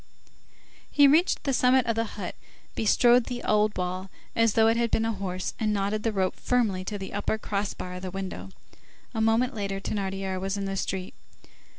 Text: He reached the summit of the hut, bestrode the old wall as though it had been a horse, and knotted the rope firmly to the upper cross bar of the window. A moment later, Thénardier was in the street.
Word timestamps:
He 0.89 1.07
reached 1.07 1.43
the 1.43 1.53
summit 1.53 1.85
of 1.85 1.95
the 1.95 2.05
hut, 2.17 2.33
bestrode 2.73 3.25
the 3.25 3.43
old 3.43 3.77
wall 3.77 4.09
as 4.35 4.53
though 4.53 4.65
it 4.65 4.75
had 4.75 4.89
been 4.89 5.05
a 5.05 5.11
horse, 5.13 5.53
and 5.59 5.71
knotted 5.71 6.01
the 6.01 6.11
rope 6.11 6.35
firmly 6.35 6.83
to 6.85 6.97
the 6.97 7.13
upper 7.13 7.37
cross 7.37 7.75
bar 7.75 7.93
of 7.93 8.01
the 8.01 8.09
window. 8.09 8.49
A 9.13 9.21
moment 9.21 9.53
later, 9.53 9.79
Thénardier 9.79 10.41
was 10.41 10.57
in 10.57 10.65
the 10.65 10.75
street. 10.75 11.13